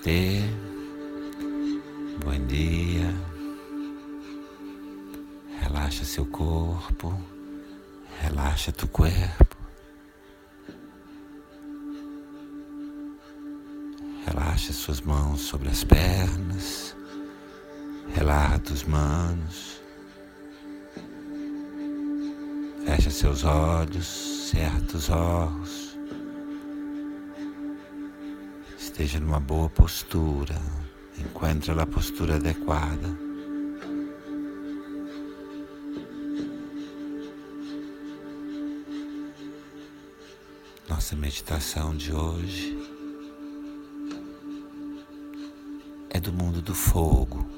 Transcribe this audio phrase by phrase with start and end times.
[0.00, 0.40] Namastê.
[2.24, 3.14] Bom dia.
[5.60, 7.14] Relaxa seu corpo.
[8.20, 9.56] Relaxa tu corpo.
[14.26, 16.96] Relaxa suas mãos sobre as pernas.
[18.14, 19.80] Relaxa os manos.
[22.86, 24.06] Fecha seus olhos,
[24.50, 25.89] cerra os olhos.
[29.00, 30.60] Esteja numa boa postura.
[31.18, 33.08] Encontre a postura adequada.
[40.86, 42.76] Nossa meditação de hoje
[46.10, 47.48] é do mundo do fogo.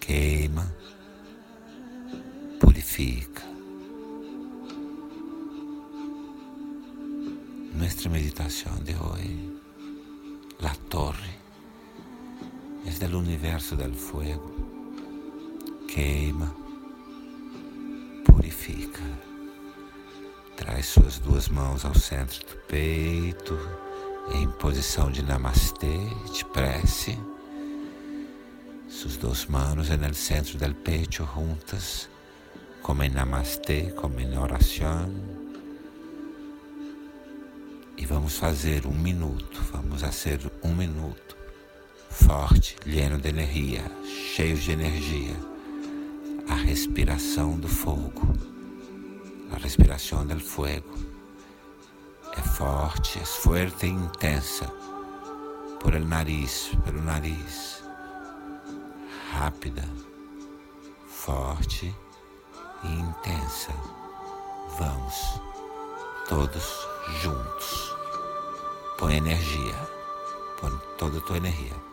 [0.00, 0.74] Queima,
[2.58, 3.29] purifica.
[7.90, 9.60] Nuestra meditación de hoy,
[10.60, 11.34] la torre,
[12.86, 14.48] es del universo del fuego.
[15.92, 16.54] Queima,
[18.24, 19.02] purifica.
[20.56, 23.58] Traz suas duas mãos ao centro do peito,
[24.34, 25.98] em posição de namastê,
[26.32, 27.18] de prece.
[28.88, 32.08] Suas duas mãos no centro do peito juntas,
[32.82, 35.29] como em namastê, como em oração.
[38.00, 41.36] E vamos fazer um minuto, vamos fazer um minuto
[42.08, 43.84] forte, lleno de energia,
[44.34, 45.36] cheio de energia.
[46.48, 48.34] A respiração do fogo,
[49.52, 50.96] a respiração do fogo
[52.32, 54.64] é forte, é forte e intensa
[55.78, 57.84] por el nariz, pelo nariz,
[59.30, 59.84] rápida,
[61.06, 61.94] forte
[62.82, 63.74] e intensa.
[64.78, 65.14] Vamos
[66.26, 66.89] todos
[67.22, 67.96] juntos.
[68.98, 69.74] Põe energia,
[70.60, 71.89] põe toda a tua energia.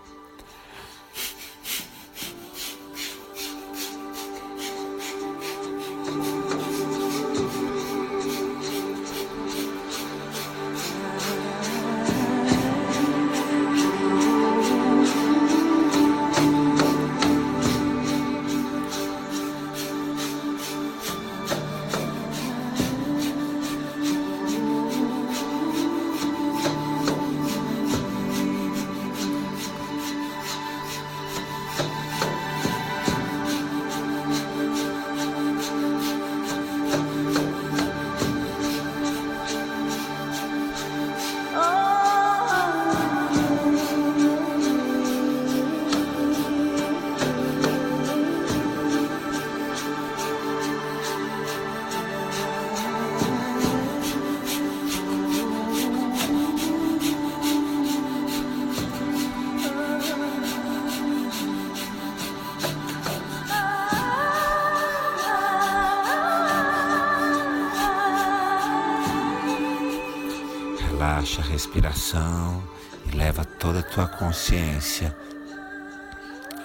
[71.38, 72.64] Relaxa a respiração
[73.06, 75.16] e leva toda a tua consciência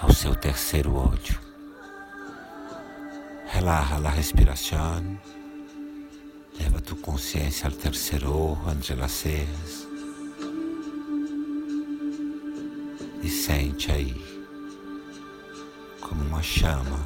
[0.01, 1.39] ao seu terceiro olho.
[3.49, 5.21] Relaxa a respiração.
[6.59, 9.87] Leva tua consciência ao terceiro olho, entre as cejas.
[13.23, 14.41] E sente aí,
[16.01, 16.99] como uma chama,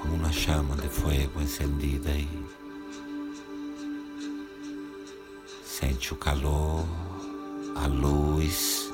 [0.00, 2.47] como uma chama de fogo encendida aí.
[5.80, 6.84] Sente o calor,
[7.76, 8.90] a luz.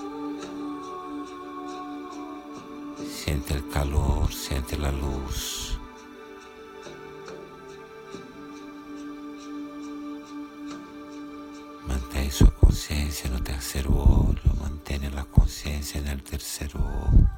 [3.08, 5.78] Sente o calor, sente a luz.
[11.88, 17.30] Mantém sua consciência no terceiro olho, mantenha a consciência no terceiro olho.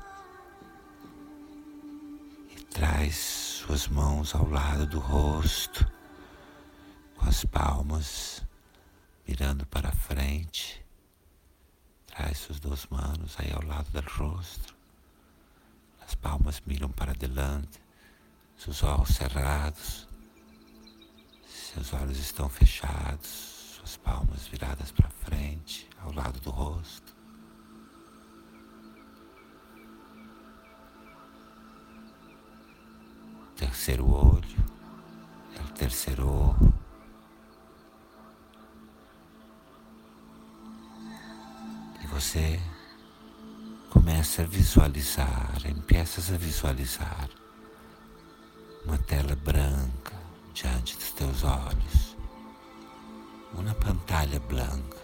[2.50, 5.87] E traz suas mãos ao lado do rosto,
[7.16, 8.36] com as palmas
[9.26, 10.84] mirando para frente.
[12.06, 14.75] Traz suas duas mãos aí ao lado do rosto.
[16.06, 17.81] As palmas miram para adelante,
[18.56, 20.06] seus olhos cerrados.
[21.46, 27.14] Seus olhos estão fechados, suas palmas viradas para frente, ao lado do rosto.
[33.56, 34.64] Terceiro olho,
[35.58, 36.75] é o terceiro olho.
[42.18, 42.58] Você
[43.90, 47.28] começa a visualizar, empiezas a visualizar
[48.86, 50.14] uma tela branca
[50.54, 52.16] diante dos teus olhos,
[53.52, 54.96] uma pantalla branca.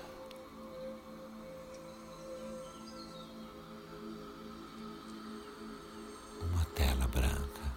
[6.50, 7.72] Uma tela branca.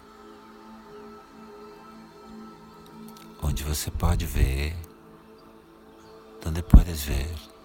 [3.42, 4.74] Onde você pode ver,
[6.46, 7.55] onde podes ver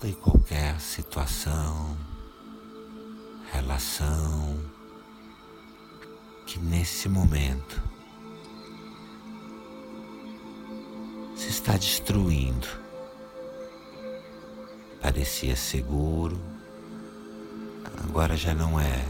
[0.00, 1.96] toda e qualquer situação,
[3.52, 4.58] relação
[6.46, 7.82] que nesse momento
[11.36, 12.66] está destruindo.
[15.02, 16.40] Parecia seguro,
[18.04, 19.04] agora já não é.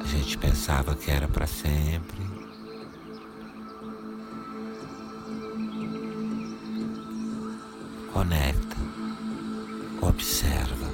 [0.00, 2.39] A gente pensava que era para sempre.
[8.20, 8.76] Conecta,
[10.02, 10.86] observa,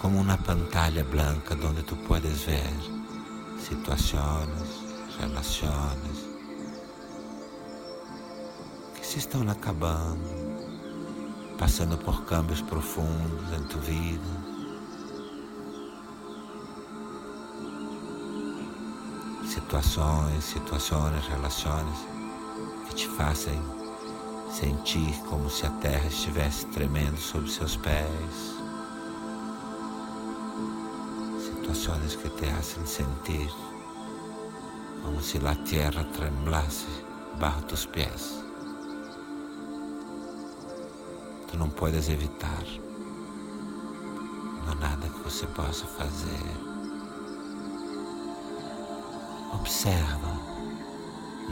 [0.00, 2.72] como uma pantalla branca onde tu podes ver
[3.58, 4.84] situações,
[5.18, 6.28] relações
[8.94, 10.22] que se estão acabando,
[11.58, 14.22] passando por cambios profundos em tua vida.
[19.44, 21.98] Situações, situações, relações
[22.86, 23.77] que te fazem
[24.60, 28.56] sentir como se a terra estivesse tremendo sob seus pés
[31.38, 33.48] situaciones que te hacen sentir
[35.04, 36.88] como si la tierra temblase
[37.38, 38.42] bajo tus pies.
[41.50, 42.64] Tu não puedes evitar.
[44.66, 46.50] Não há nada que você possa fazer.
[49.54, 50.32] Observa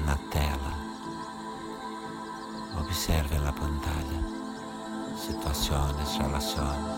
[0.04, 0.85] na tela.
[2.96, 4.24] Observa na pantalla.
[5.18, 6.96] Situações, relações.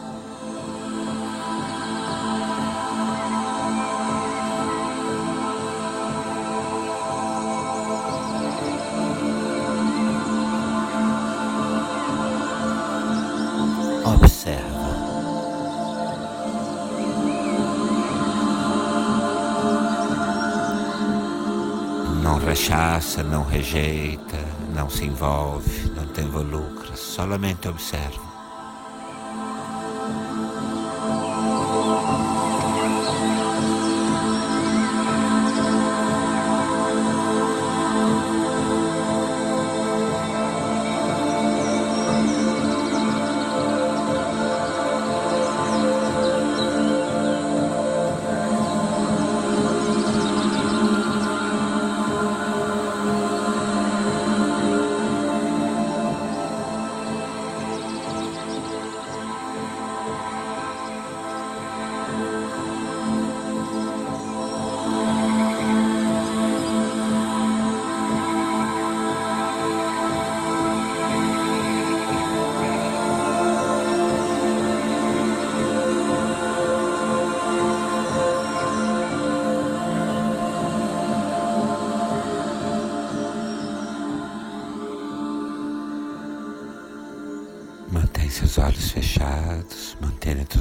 [22.59, 24.37] rechaça, não rejeita,
[24.75, 25.88] não se envolve,
[26.19, 28.28] não tem involucra, solamente observa.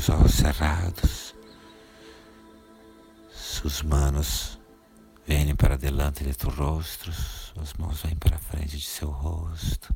[0.08, 1.36] Seus olhos cerrados.
[3.30, 4.58] Suas manos
[5.26, 9.94] vêm para delante de tu rosto, suas mãos vêm para frente de seu rosto.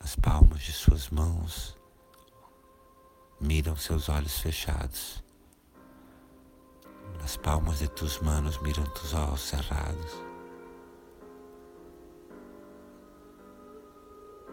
[0.00, 1.76] As palmas de suas mãos
[3.40, 5.22] miram seus olhos fechados.
[7.22, 10.28] As palmas de tus manos miram tus olhos cerrados.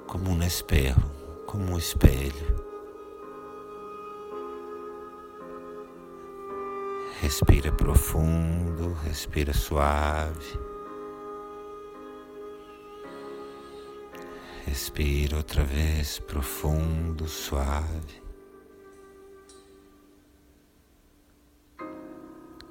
[0.07, 0.95] como um espelho,
[1.45, 2.65] como um espelho.
[7.21, 10.59] Respira profundo, respira suave.
[14.65, 18.23] Respira outra vez profundo, suave.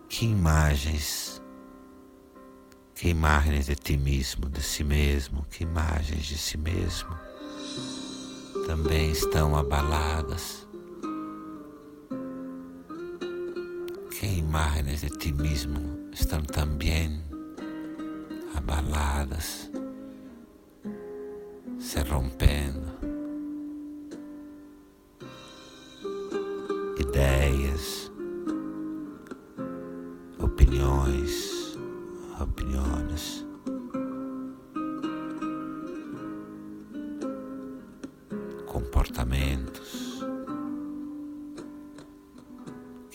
[0.09, 1.43] Que imagens,
[2.95, 7.34] que imagens de ti mesmo, de si mesmo, que imagens de si mesmo
[8.67, 10.67] também estão abaladas.
[14.11, 17.23] Que imagens de ti mesmo estão também
[18.57, 19.71] abaladas,
[21.79, 22.95] se rompendo.
[26.99, 28.11] Ideias,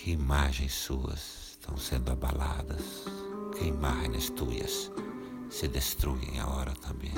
[0.02, 3.04] Que imagens suas estão sendo abaladas,
[3.58, 4.90] que imagens tuas
[5.50, 7.12] se destruem agora também.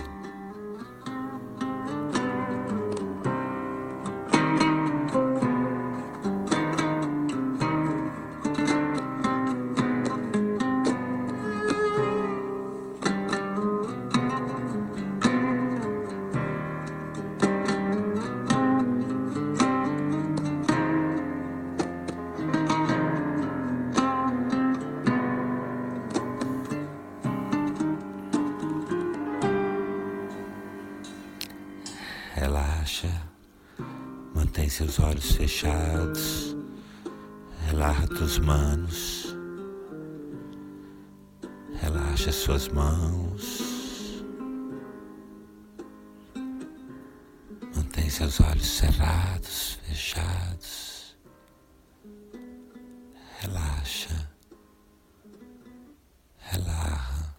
[34.71, 36.55] Seus olhos fechados,
[37.67, 39.35] relaxa tuas manos,
[41.81, 44.23] relaxa suas mãos,
[47.75, 51.17] mantém seus olhos cerrados, fechados,
[53.41, 54.31] relaxa,
[56.37, 57.35] relaxa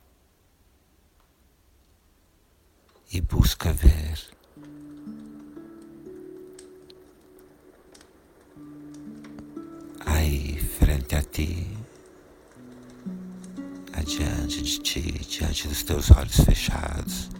[3.10, 4.41] e busca ver.
[14.92, 17.30] Ti, diante dos teus olhos fechados.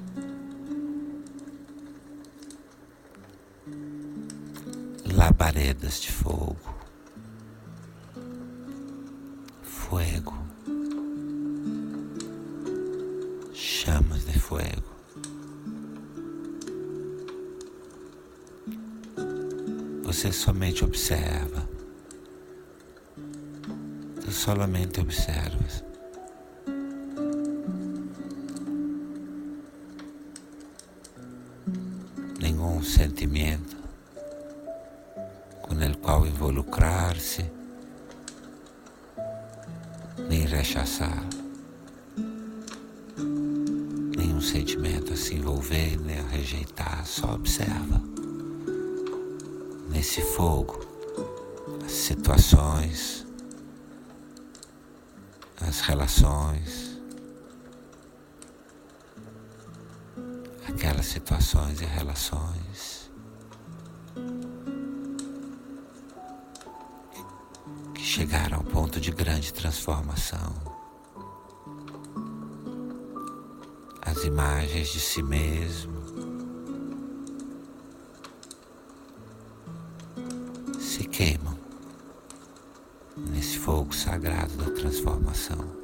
[5.05, 6.57] Labaredas de fogo,
[9.63, 10.35] fogo,
[13.53, 14.93] chamas de fogo.
[20.05, 21.69] Você somente observa
[24.31, 25.92] solamente observas.
[33.03, 33.77] Sentimento
[35.61, 37.45] com o qual involucrar-se,
[40.29, 41.25] nem rechaçar.
[44.17, 48.01] Nenhum sentimento a se envolver, nem a rejeitar, só observa.
[49.91, 50.79] Nesse fogo,
[51.85, 53.27] as situações,
[55.61, 56.92] as relações,
[60.83, 63.09] aquelas situações e relações
[67.95, 70.53] que chegaram ao ponto de grande transformação.
[74.05, 76.03] As imagens de si mesmo
[80.81, 81.57] se queimam
[83.31, 85.82] nesse fogo sagrado da transformação.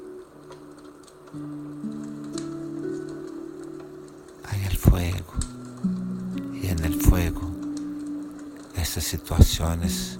[8.89, 10.19] Essas situações,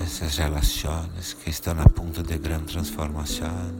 [0.00, 3.70] essas relações que estão a ponto de grande transformação,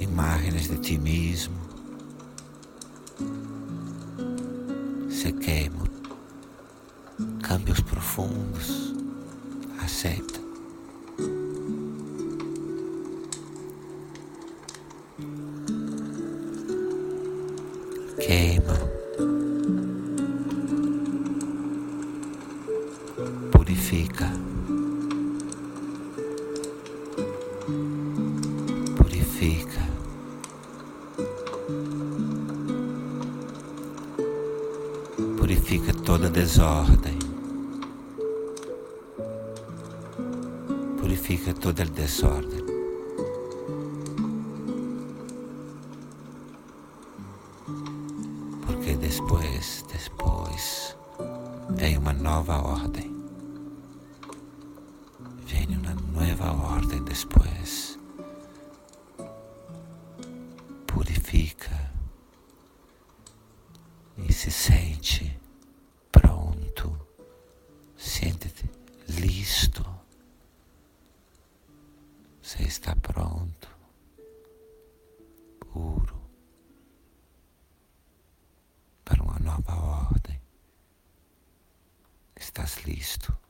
[0.00, 1.54] imagens de ti mesmo.
[5.08, 5.86] Se queimam,
[7.40, 8.94] cambios profundos.
[9.80, 10.43] Aceita.
[28.96, 29.80] Purifica.
[35.38, 37.24] Purifica toda desordem.
[41.24, 42.64] purifica todo el desorden.
[48.66, 50.96] Porque depois, depois,
[51.70, 53.13] vem uma nova ordem.
[57.14, 57.96] Depois.
[60.86, 61.92] Purifica
[64.18, 65.38] e se sente
[66.10, 67.06] pronto.
[67.96, 68.68] Sente-te
[69.08, 69.84] listo.
[72.42, 73.68] Você está pronto,
[75.72, 76.20] puro,
[79.04, 79.74] para uma nova
[80.10, 80.40] ordem.
[82.36, 83.43] Estás listo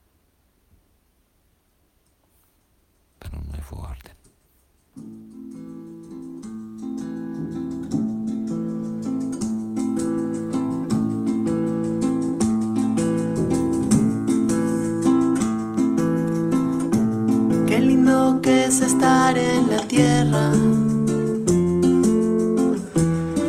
[18.85, 20.51] estar en la tierra,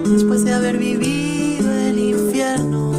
[0.06, 2.92] después de haber vivido el infierno.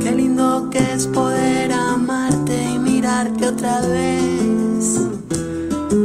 [0.00, 5.00] Qué lindo que es poder amarte y mirarte otra vez,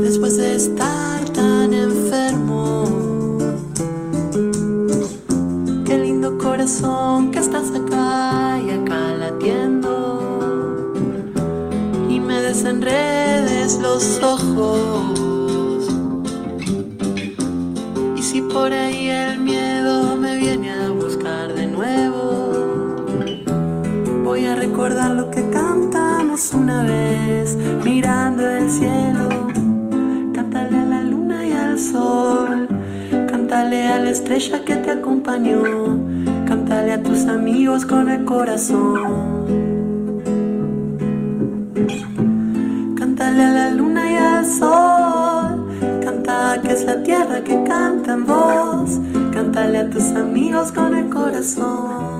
[0.04, 2.86] después de estar tan enfermo.
[5.84, 7.32] Qué lindo corazón
[14.24, 15.88] ojos.
[18.18, 23.06] Y si por ahí el miedo me viene a buscar de nuevo,
[24.24, 29.30] voy a recordar lo que cantamos una vez mirando el cielo.
[30.34, 32.68] Cántale a la luna y al sol,
[33.30, 35.62] cántale a la estrella que te acompañó,
[36.48, 39.44] cántale a tus amigos con el corazón.
[43.32, 43.73] La al
[44.60, 49.00] Canta que es la tierra que canta en voz.
[49.34, 52.13] Cántale a tus amigos con el corazón.